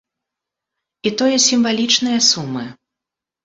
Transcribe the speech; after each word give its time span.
І 1.11 1.11
тое 1.21 1.35
сімвалічныя 1.47 2.19
сумы. 2.33 2.69